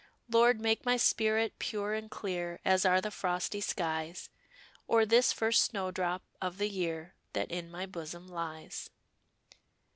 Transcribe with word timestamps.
Lord, 0.31 0.59
make 0.59 0.83
my 0.83 0.97
spirit 0.97 1.59
pure 1.59 1.93
and 1.93 2.09
clear, 2.09 2.59
As 2.65 2.85
are 2.85 3.01
the 3.01 3.11
frosty 3.11 3.61
skies, 3.61 4.31
Or 4.87 5.05
this 5.05 5.31
first 5.31 5.63
snowdrop 5.63 6.23
of 6.41 6.57
the 6.57 6.69
year, 6.71 7.13
That 7.33 7.51
in 7.51 7.69
my 7.69 7.85
bosom 7.85 8.27
lies.' 8.27 8.89